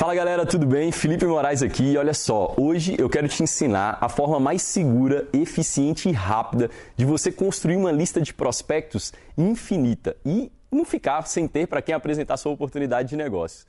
[0.00, 0.90] Fala galera, tudo bem?
[0.90, 1.94] Felipe Moraes aqui.
[1.98, 7.04] Olha só, hoje eu quero te ensinar a forma mais segura, eficiente e rápida de
[7.04, 12.38] você construir uma lista de prospectos infinita e não ficar sem ter para quem apresentar
[12.38, 13.66] sua oportunidade de negócio.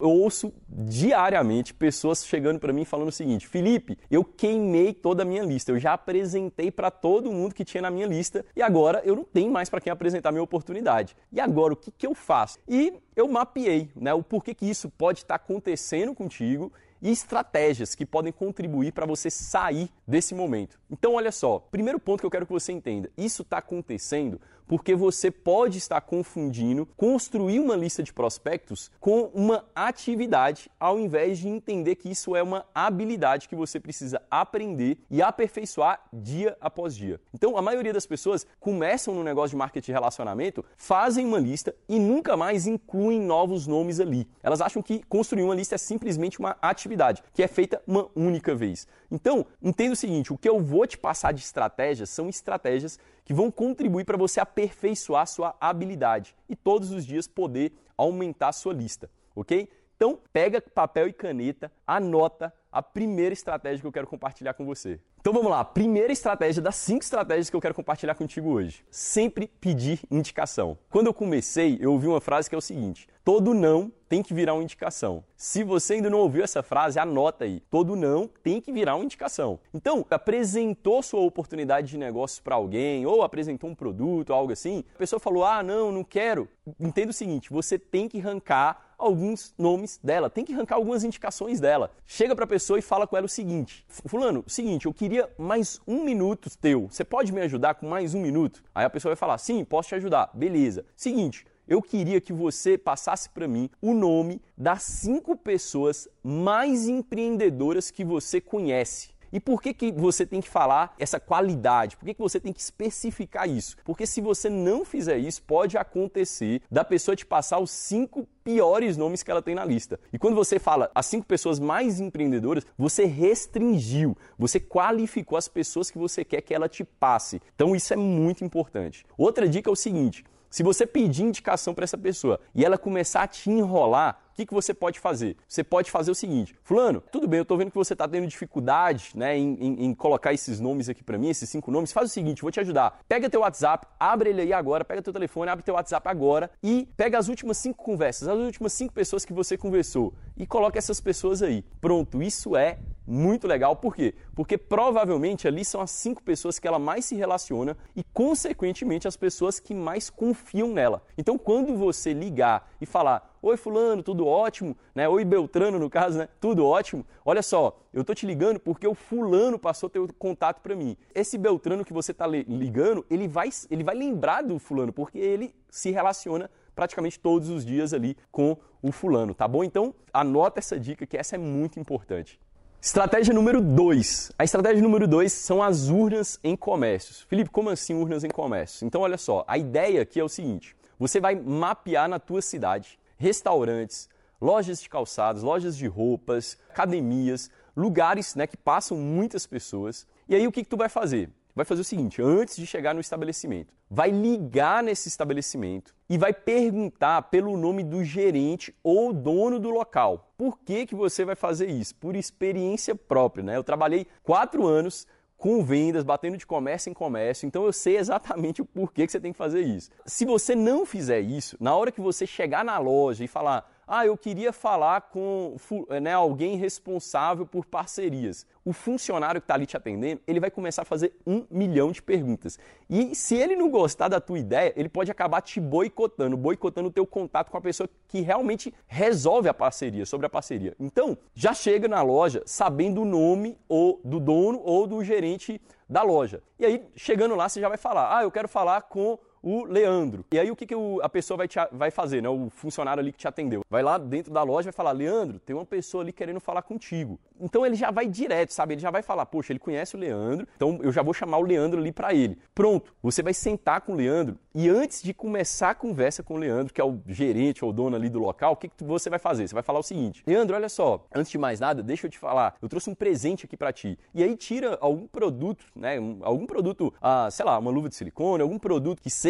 [0.00, 5.26] Eu ouço diariamente pessoas chegando para mim falando o seguinte: Felipe, eu queimei toda a
[5.26, 9.02] minha lista, eu já apresentei para todo mundo que tinha na minha lista e agora
[9.04, 11.14] eu não tenho mais para quem apresentar minha oportunidade.
[11.30, 12.58] E agora o que, que eu faço?
[12.66, 17.94] E eu mapeei né, o porquê que isso pode estar tá acontecendo contigo e estratégias
[17.94, 20.78] que podem contribuir para você sair desse momento.
[20.90, 24.94] Então, olha só, primeiro ponto que eu quero que você entenda: isso está acontecendo porque
[24.94, 31.48] você pode estar confundindo construir uma lista de prospectos com uma atividade, ao invés de
[31.48, 37.20] entender que isso é uma habilidade que você precisa aprender e aperfeiçoar dia após dia.
[37.34, 41.74] Então, a maioria das pessoas começam no negócio de marketing de relacionamento, fazem uma lista
[41.88, 44.28] e nunca mais incluem novos nomes ali.
[44.40, 48.54] Elas acham que construir uma lista é simplesmente uma atividade que é feita uma única
[48.54, 48.86] vez.
[49.10, 53.34] Então, entenda o seguinte: o que eu vou te passar de estratégias são estratégias que
[53.34, 59.08] vão contribuir para você aperfeiçoar sua habilidade e todos os dias poder aumentar sua lista,
[59.36, 59.68] ok?
[59.96, 65.00] Então, pega papel e caneta, anota a primeira estratégia que eu quero compartilhar com você.
[65.20, 68.84] Então vamos lá, primeira estratégia das cinco estratégias que eu quero compartilhar contigo hoje.
[68.90, 70.78] Sempre pedir indicação.
[70.88, 74.32] Quando eu comecei, eu ouvi uma frase que é o seguinte: todo não tem que
[74.32, 75.22] virar uma indicação.
[75.36, 77.60] Se você ainda não ouviu essa frase, anota aí.
[77.70, 79.60] Todo não tem que virar uma indicação.
[79.72, 84.98] Então, apresentou sua oportunidade de negócio para alguém ou apresentou um produto, algo assim, a
[84.98, 86.48] pessoa falou: "Ah, não, não quero".
[86.78, 91.58] Entenda o seguinte, você tem que arrancar alguns nomes dela, tem que arrancar algumas indicações
[91.58, 91.90] dela.
[92.06, 95.28] Chega para a pessoa e fala com ela o seguinte: Fulano, o seguinte, eu queria
[95.38, 96.88] mais um minuto teu.
[96.90, 98.62] Você pode me ajudar com mais um minuto?
[98.74, 100.30] Aí a pessoa vai falar: Sim, posso te ajudar.
[100.34, 100.84] Beleza.
[100.94, 107.90] Seguinte, eu queria que você passasse para mim o nome das cinco pessoas mais empreendedoras
[107.90, 109.10] que você conhece.
[109.32, 111.96] E por que, que você tem que falar essa qualidade?
[111.96, 113.76] Por que, que você tem que especificar isso?
[113.84, 118.96] Porque se você não fizer isso, pode acontecer da pessoa te passar os cinco piores
[118.96, 120.00] nomes que ela tem na lista.
[120.12, 125.90] E quando você fala as cinco pessoas mais empreendedoras, você restringiu, você qualificou as pessoas
[125.90, 127.40] que você quer que ela te passe.
[127.54, 129.04] Então isso é muito importante.
[129.16, 133.22] Outra dica é o seguinte: se você pedir indicação para essa pessoa e ela começar
[133.22, 135.36] a te enrolar, que, que você pode fazer?
[135.46, 138.26] Você pode fazer o seguinte: Fulano, tudo bem, eu estou vendo que você está tendo
[138.26, 141.92] dificuldade né, em, em, em, colocar esses nomes aqui para mim, esses cinco nomes.
[141.92, 143.00] Faz o seguinte: vou te ajudar.
[143.08, 146.88] Pega teu WhatsApp, abre ele aí agora, pega teu telefone, abre teu WhatsApp agora e
[146.96, 151.00] pega as últimas cinco conversas, as últimas cinco pessoas que você conversou e coloca essas
[151.00, 151.62] pessoas aí.
[151.80, 153.76] Pronto, isso é muito legal.
[153.76, 154.14] Por quê?
[154.40, 159.14] Porque provavelmente ali são as cinco pessoas que ela mais se relaciona e, consequentemente, as
[159.14, 161.02] pessoas que mais confiam nela.
[161.18, 164.74] Então, quando você ligar e falar, Oi, Fulano, tudo ótimo?
[164.94, 165.06] Né?
[165.06, 166.26] Oi, Beltrano, no caso, né?
[166.40, 167.04] Tudo ótimo?
[167.22, 170.96] Olha só, eu tô te ligando porque o Fulano passou teu contato para mim.
[171.14, 175.54] Esse Beltrano que você tá ligando, ele vai, ele vai lembrar do Fulano, porque ele
[175.68, 179.62] se relaciona praticamente todos os dias ali com o fulano, tá bom?
[179.62, 182.40] Então, anota essa dica que essa é muito importante.
[182.82, 184.32] Estratégia número 2.
[184.38, 187.20] A estratégia número 2 são as urnas em comércios.
[187.28, 188.82] Felipe, como assim urnas em comércios?
[188.82, 192.98] Então, olha só, a ideia aqui é o seguinte: você vai mapear na tua cidade
[193.18, 194.08] restaurantes,
[194.40, 200.06] lojas de calçados, lojas de roupas, academias, lugares né, que passam muitas pessoas.
[200.26, 201.28] E aí o que, que tu vai fazer?
[201.54, 206.32] Vai fazer o seguinte, antes de chegar no estabelecimento, vai ligar nesse estabelecimento e vai
[206.32, 210.32] perguntar pelo nome do gerente ou dono do local.
[210.38, 211.96] Por que, que você vai fazer isso?
[211.96, 213.56] Por experiência própria, né?
[213.56, 215.06] Eu trabalhei quatro anos
[215.36, 219.18] com vendas, batendo de comércio em comércio, então eu sei exatamente o porquê que você
[219.18, 219.90] tem que fazer isso.
[220.04, 224.06] Se você não fizer isso, na hora que você chegar na loja e falar, ah,
[224.06, 225.56] eu queria falar com
[226.00, 228.46] né, alguém responsável por parcerias.
[228.64, 232.00] O funcionário que está ali te atendendo, ele vai começar a fazer um milhão de
[232.00, 232.56] perguntas.
[232.88, 236.92] E se ele não gostar da tua ideia, ele pode acabar te boicotando, boicotando o
[236.92, 240.76] teu contato com a pessoa que realmente resolve a parceria, sobre a parceria.
[240.78, 246.02] Então, já chega na loja sabendo o nome ou do dono ou do gerente da
[246.04, 246.40] loja.
[246.60, 250.24] E aí, chegando lá, você já vai falar, ah, eu quero falar com o Leandro.
[250.32, 252.28] E aí o que, que o, a pessoa vai, te, vai fazer, né?
[252.28, 253.62] O funcionário ali que te atendeu.
[253.68, 256.62] Vai lá dentro da loja e vai falar, Leandro, tem uma pessoa ali querendo falar
[256.62, 257.18] contigo.
[257.40, 258.74] Então ele já vai direto, sabe?
[258.74, 261.42] Ele já vai falar, poxa, ele conhece o Leandro, então eu já vou chamar o
[261.42, 262.38] Leandro ali para ele.
[262.54, 266.36] Pronto, você vai sentar com o Leandro E antes de começar a conversa com o
[266.36, 269.18] Leandro, que é o gerente ou dono ali do local, o que, que você vai
[269.18, 269.48] fazer?
[269.48, 272.18] Você vai falar o seguinte: Leandro, olha só, antes de mais nada, deixa eu te
[272.18, 273.98] falar, eu trouxe um presente aqui para ti.
[274.14, 275.96] E aí tira algum produto, né?
[276.20, 279.29] Algum produto, ah, sei lá, uma luva de silicone, algum produto que seja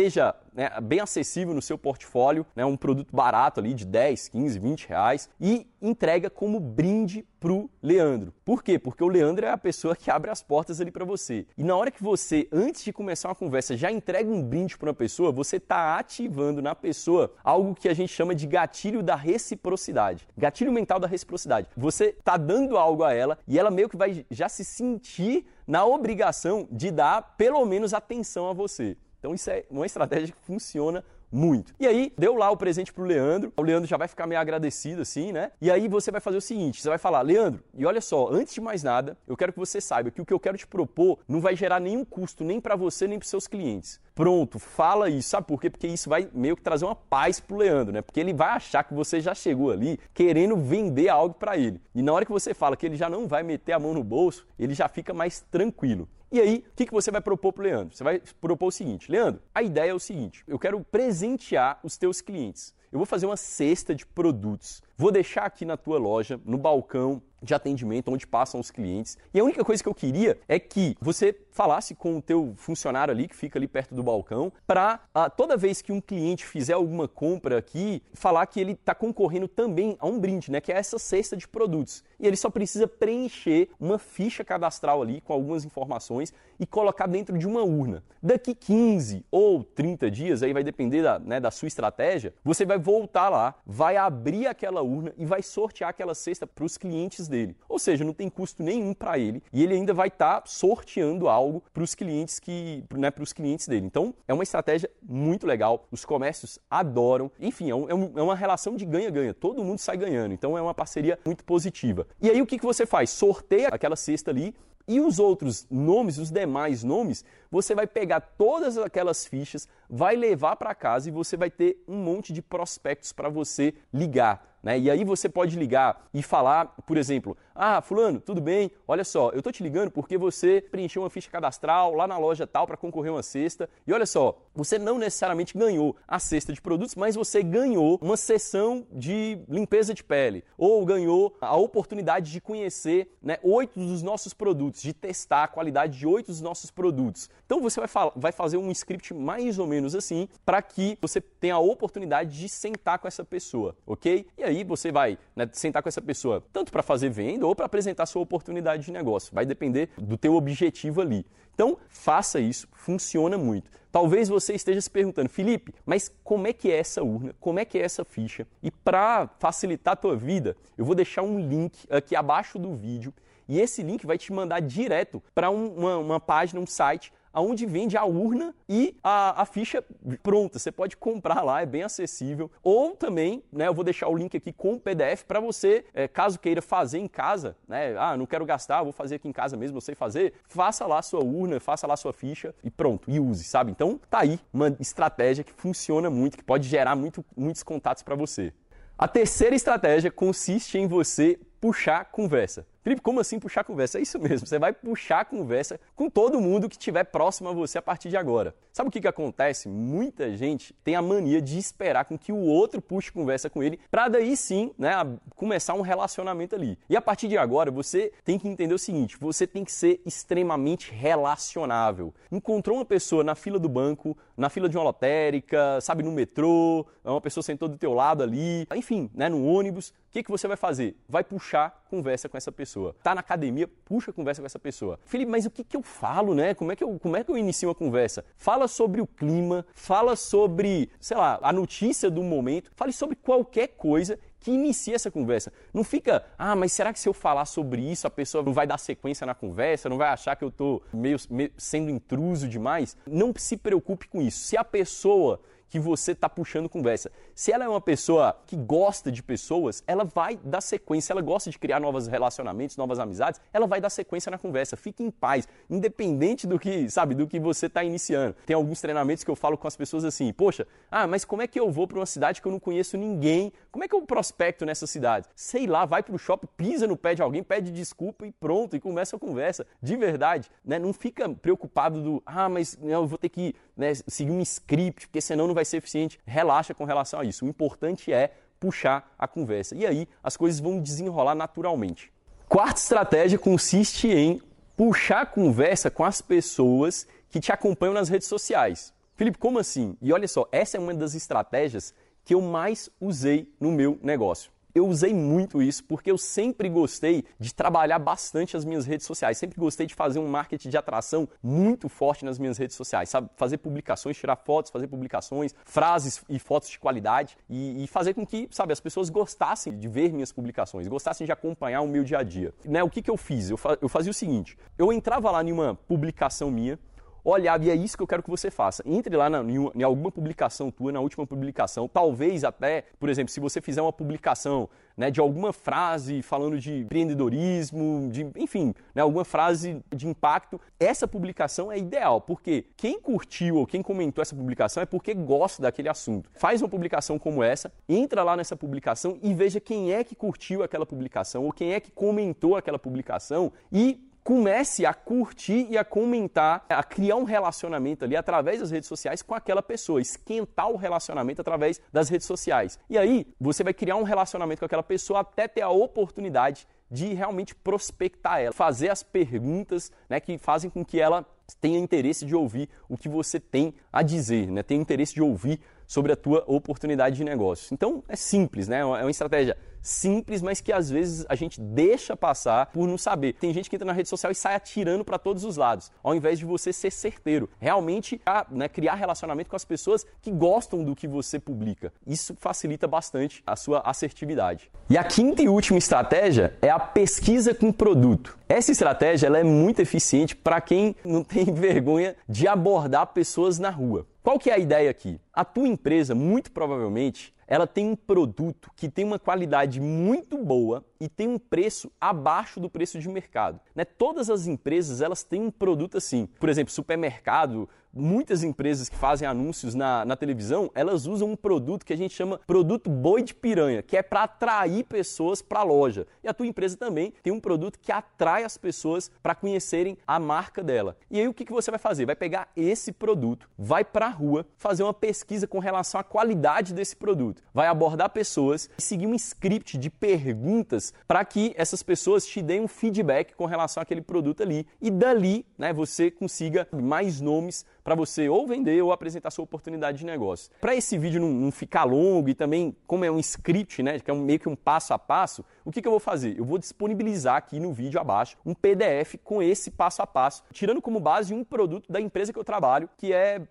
[0.52, 2.64] né, bem acessível no seu portfólio, né?
[2.64, 8.34] Um produto barato ali de 10, 15, 20 reais e entrega como brinde pro Leandro.
[8.44, 8.78] Por quê?
[8.78, 11.46] Porque o Leandro é a pessoa que abre as portas ali para você.
[11.56, 14.88] E na hora que você, antes de começar uma conversa, já entrega um brinde para
[14.88, 19.16] uma pessoa, você está ativando na pessoa algo que a gente chama de gatilho da
[19.16, 20.28] reciprocidade.
[20.36, 21.68] Gatilho mental da reciprocidade.
[21.76, 25.84] Você está dando algo a ela e ela meio que vai já se sentir na
[25.84, 28.96] obrigação de dar pelo menos atenção a você.
[29.20, 31.72] Então isso é uma estratégia que funciona muito.
[31.78, 33.52] E aí, deu lá o presente pro Leandro.
[33.56, 35.52] O Leandro já vai ficar meio agradecido, assim, né?
[35.60, 38.52] E aí você vai fazer o seguinte: você vai falar, Leandro, e olha só, antes
[38.52, 41.18] de mais nada, eu quero que você saiba que o que eu quero te propor
[41.28, 44.00] não vai gerar nenhum custo, nem para você, nem para seus clientes.
[44.14, 45.30] Pronto, fala isso.
[45.30, 45.70] Sabe por quê?
[45.70, 48.02] Porque isso vai meio que trazer uma paz pro Leandro, né?
[48.02, 51.80] Porque ele vai achar que você já chegou ali querendo vender algo para ele.
[51.94, 54.02] E na hora que você fala que ele já não vai meter a mão no
[54.02, 56.08] bolso, ele já fica mais tranquilo.
[56.32, 57.96] E aí, o que, que você vai propor para o Leandro?
[57.96, 61.96] Você vai propor o seguinte: Leandro, a ideia é o seguinte: eu quero presentear os
[61.96, 62.72] teus clientes.
[62.92, 64.82] Eu vou fazer uma cesta de produtos.
[64.96, 69.16] Vou deixar aqui na tua loja, no balcão, de atendimento, onde passam os clientes.
[69.32, 73.12] E a única coisa que eu queria é que você falasse com o teu funcionário
[73.12, 76.74] ali, que fica ali perto do balcão, para ah, toda vez que um cliente fizer
[76.74, 80.60] alguma compra aqui, falar que ele está concorrendo também a um brinde, né?
[80.60, 82.04] Que é essa cesta de produtos.
[82.18, 87.38] E ele só precisa preencher uma ficha cadastral ali com algumas informações e colocar dentro
[87.38, 88.04] de uma urna.
[88.22, 92.78] Daqui 15 ou 30 dias, aí vai depender da, né, da sua estratégia, você vai
[92.78, 97.56] voltar lá, vai abrir aquela urna e vai sortear aquela cesta para os clientes dele.
[97.68, 101.28] Ou seja, não tem custo nenhum para ele e ele ainda vai estar tá sorteando
[101.72, 103.86] para os clientes que, né, para os clientes dele.
[103.86, 105.86] Então, é uma estratégia muito legal.
[105.90, 107.30] Os comércios adoram.
[107.38, 109.34] Enfim, é, um, é uma relação de ganha-ganha.
[109.34, 110.32] Todo mundo sai ganhando.
[110.32, 112.06] Então, é uma parceria muito positiva.
[112.20, 113.10] E aí, o que, que você faz?
[113.10, 114.54] Sorteia aquela cesta ali
[114.90, 120.56] e os outros nomes, os demais nomes, você vai pegar todas aquelas fichas, vai levar
[120.56, 124.49] para casa e você vai ter um monte de prospectos para você ligar.
[124.62, 124.78] Né?
[124.78, 128.70] E aí você pode ligar e falar, por exemplo, ah, fulano, tudo bem?
[128.86, 132.46] Olha só, eu estou te ligando porque você preencheu uma ficha cadastral lá na loja
[132.46, 133.68] tal para concorrer uma cesta.
[133.86, 138.16] E olha só, você não necessariamente ganhou a cesta de produtos, mas você ganhou uma
[138.16, 144.34] sessão de limpeza de pele ou ganhou a oportunidade de conhecer né, oito dos nossos
[144.34, 147.28] produtos, de testar a qualidade de oito dos nossos produtos.
[147.46, 151.54] Então você vai, vai fazer um script mais ou menos assim para que você tenha
[151.54, 154.26] a oportunidade de sentar com essa pessoa, ok?
[154.36, 157.66] E aí você vai né, sentar com essa pessoa tanto para fazer venda ou para
[157.66, 159.34] apresentar sua oportunidade de negócio.
[159.34, 161.24] Vai depender do teu objetivo ali.
[161.54, 163.70] Então, faça isso, funciona muito.
[163.92, 167.34] Talvez você esteja se perguntando, Felipe, mas como é que é essa urna?
[167.40, 168.46] Como é que é essa ficha?
[168.62, 173.12] E para facilitar a tua vida, eu vou deixar um link aqui abaixo do vídeo
[173.48, 177.66] e esse link vai te mandar direto para um, uma, uma página, um site aonde
[177.66, 179.84] vende a urna e a, a, ficha
[180.22, 180.58] pronta.
[180.58, 182.50] Você pode comprar lá, é bem acessível.
[182.62, 186.08] Ou também, né, eu vou deixar o link aqui com o PDF para você, é,
[186.08, 187.94] caso queira fazer em casa, né?
[187.96, 190.34] Ah, não quero gastar, vou fazer aqui em casa mesmo, eu sei fazer.
[190.48, 193.70] Faça lá sua urna, faça lá sua ficha e pronto, e use, sabe?
[193.70, 198.14] Então, tá aí uma estratégia que funciona muito, que pode gerar muito, muitos contatos para
[198.14, 198.52] você.
[198.98, 202.66] A terceira estratégia consiste em você puxar conversa.
[202.82, 203.98] Felipe, como assim puxar conversa?
[203.98, 207.76] É isso mesmo, você vai puxar conversa com todo mundo que estiver próximo a você
[207.76, 208.54] a partir de agora.
[208.72, 209.68] Sabe o que, que acontece?
[209.68, 213.78] Muita gente tem a mania de esperar com que o outro puxe conversa com ele,
[213.90, 214.92] para daí sim né,
[215.36, 216.78] começar um relacionamento ali.
[216.88, 220.00] E a partir de agora, você tem que entender o seguinte: você tem que ser
[220.06, 222.14] extremamente relacionável.
[222.32, 226.86] Encontrou uma pessoa na fila do banco, na fila de uma lotérica, sabe, no metrô,
[227.04, 230.48] uma pessoa sentou do teu lado ali, enfim, né, no ônibus, o que, que você
[230.48, 230.96] vai fazer?
[231.08, 232.96] Vai puxar conversa com essa pessoa.
[233.00, 234.98] Tá na academia, puxa conversa com essa pessoa.
[235.04, 236.52] Felipe, mas o que, que eu falo, né?
[236.52, 238.24] Como é que eu, como é que eu inicio uma conversa?
[238.36, 243.68] Fala sobre o clima, fala sobre, sei lá, a notícia do momento, fale sobre qualquer
[243.68, 245.52] coisa que inicie essa conversa.
[245.72, 248.66] Não fica, ah, mas será que se eu falar sobre isso a pessoa não vai
[248.66, 252.96] dar sequência na conversa, não vai achar que eu estou meio, meio sendo intruso demais?
[253.06, 254.40] Não se preocupe com isso.
[254.40, 255.40] Se a pessoa
[255.70, 257.10] que você está puxando conversa.
[257.40, 261.48] Se ela é uma pessoa que gosta de pessoas, ela vai dar sequência, ela gosta
[261.48, 264.76] de criar novos relacionamentos, novas amizades, ela vai dar sequência na conversa.
[264.76, 268.36] Fique em paz, independente do que, sabe, do que você está iniciando.
[268.44, 271.46] Tem alguns treinamentos que eu falo com as pessoas assim: "Poxa, ah, mas como é
[271.46, 273.50] que eu vou para uma cidade que eu não conheço ninguém?
[273.72, 276.94] Como é que eu prospecto nessa cidade?" Sei lá, vai para o shopping, pisa no
[276.94, 279.66] pé de alguém, pede desculpa e pronto, e começa a conversa.
[279.82, 280.78] De verdade, né?
[280.78, 285.22] Não fica preocupado do: "Ah, mas eu vou ter que né, seguir um script, porque
[285.22, 286.20] senão não vai ser eficiente.
[286.26, 287.46] Relaxa com relação a isso.
[287.46, 289.74] O importante é puxar a conversa.
[289.74, 292.12] E aí as coisas vão desenrolar naturalmente.
[292.46, 294.42] Quarta estratégia consiste em
[294.76, 298.92] puxar a conversa com as pessoas que te acompanham nas redes sociais.
[299.14, 299.96] Felipe, como assim?
[300.00, 301.94] E olha só, essa é uma das estratégias
[302.24, 304.50] que eu mais usei no meu negócio.
[304.74, 309.38] Eu usei muito isso porque eu sempre gostei de trabalhar bastante as minhas redes sociais.
[309.38, 313.28] Sempre gostei de fazer um marketing de atração muito forte nas minhas redes sociais, sabe?
[313.36, 318.26] Fazer publicações, tirar fotos, fazer publicações, frases e fotos de qualidade e, e fazer com
[318.26, 322.18] que, sabe, as pessoas gostassem de ver minhas publicações, gostassem de acompanhar o meu dia
[322.18, 322.52] a dia.
[322.64, 322.82] Né?
[322.82, 323.50] O que, que eu fiz?
[323.50, 326.78] Eu, fa eu fazia o seguinte: eu entrava lá em uma publicação minha,
[327.24, 328.82] olhar, e é isso que eu quero que você faça.
[328.86, 333.32] Entre lá na, em, em, alguma publicação tua, na última publicação, talvez até, por exemplo,
[333.32, 339.02] se você fizer uma publicação né, de alguma frase falando de empreendedorismo, de, enfim, né,
[339.02, 344.36] alguma frase de impacto, essa publicação é ideal, porque quem curtiu ou quem comentou essa
[344.36, 346.30] publicação é porque gosta daquele assunto.
[346.34, 350.62] Faz uma publicação como essa, entra lá nessa publicação e veja quem é que curtiu
[350.62, 355.84] aquela publicação ou quem é que comentou aquela publicação e comece a curtir e a
[355.84, 360.76] comentar, a criar um relacionamento ali através das redes sociais com aquela pessoa, esquentar o
[360.76, 362.78] relacionamento através das redes sociais.
[362.88, 367.12] E aí você vai criar um relacionamento com aquela pessoa até ter a oportunidade de
[367.12, 371.26] realmente prospectar ela, fazer as perguntas né, que fazem com que ela
[371.60, 375.60] tenha interesse de ouvir o que você tem a dizer, né, tenha interesse de ouvir
[375.88, 377.74] sobre a tua oportunidade de negócio.
[377.74, 378.78] Então é simples, né?
[378.78, 383.34] É uma estratégia simples, mas que às vezes a gente deixa passar por não saber.
[383.34, 386.14] Tem gente que entra na rede social e sai atirando para todos os lados, ao
[386.14, 387.48] invés de você ser certeiro.
[387.58, 388.20] Realmente
[388.50, 391.92] né, criar relacionamento com as pessoas que gostam do que você publica.
[392.06, 394.70] Isso facilita bastante a sua assertividade.
[394.88, 398.38] E a quinta e última estratégia é a pesquisa com produto.
[398.48, 403.70] Essa estratégia ela é muito eficiente para quem não tem vergonha de abordar pessoas na
[403.70, 404.06] rua.
[404.22, 405.18] Qual que é a ideia aqui?
[405.32, 410.84] A tua empresa, muito provavelmente, ela tem um produto que tem uma qualidade muito boa
[411.00, 413.58] e tem um preço abaixo do preço de mercado.
[413.74, 413.84] Né?
[413.84, 416.28] Todas as empresas elas têm um produto assim.
[416.38, 421.84] Por exemplo, supermercado, muitas empresas que fazem anúncios na, na televisão, elas usam um produto
[421.84, 425.64] que a gente chama produto boi de piranha, que é para atrair pessoas para a
[425.64, 426.06] loja.
[426.22, 430.18] E a tua empresa também tem um produto que atrai as pessoas para conhecerem a
[430.18, 430.96] marca dela.
[431.10, 432.06] E aí o que, que você vai fazer?
[432.06, 436.74] Vai pegar esse produto, vai para a rua, fazer uma pesquisa com relação à qualidade
[436.74, 437.42] desse produto.
[437.52, 442.60] Vai abordar pessoas e seguir um script de perguntas para que essas pessoas te deem
[442.60, 444.66] um feedback com relação àquele produto ali.
[444.80, 449.98] E dali, né, você consiga mais nomes para você ou vender ou apresentar sua oportunidade
[449.98, 450.50] de negócio.
[450.60, 454.10] Para esse vídeo não, não, ficar longo e também, como é um script, né, que
[454.10, 456.38] é um, meio que um passo a passo, o que, que eu vou fazer?
[456.38, 460.80] Eu vou disponibilizar aqui no vídeo abaixo um PDF com esse passo a passo, tirando
[460.80, 463.42] como base um produto da empresa que eu trabalho, que é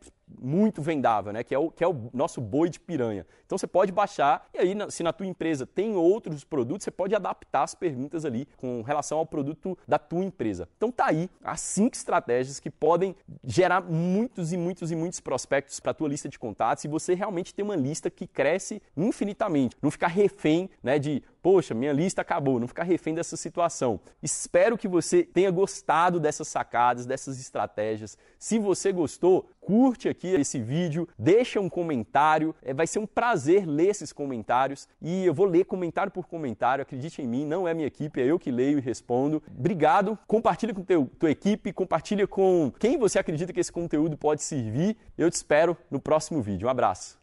[0.42, 1.44] muito vendável, né?
[1.44, 3.26] que, é o, que é o nosso boi de piranha.
[3.46, 7.16] Então você pode baixar e aí, se na tua empresa tem outros produtos, você pode
[7.16, 10.68] adaptar as perguntas ali com relação ao produto da tua empresa.
[10.78, 15.80] Então tá aí as cinco estratégias que podem gerar muitos e muitos e muitos prospectos
[15.80, 19.76] para a tua lista de contatos e você realmente ter uma lista que cresce infinitamente.
[19.82, 24.00] Não ficar refém né, de poxa, minha lista acabou, não ficar refém dessa situação.
[24.22, 28.18] Espero que você tenha gostado dessas sacadas, dessas estratégias.
[28.38, 33.66] Se você gostou, curte aqui esse vídeo, deixa um comentário, é, vai ser um prazer
[33.66, 37.74] ler esses comentários e eu vou ler comentário por comentário, acredite em mim, não é
[37.74, 39.42] minha equipe, é eu que leio e respondo.
[39.58, 44.44] Obrigado, compartilha com teu, tua equipe, compartilha com quem você acredita que esse conteúdo pode
[44.44, 44.98] servir.
[45.18, 46.68] Eu te espero no próximo vídeo.
[46.68, 47.19] Um abraço.